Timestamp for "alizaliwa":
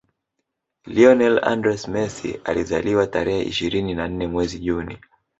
2.43-3.07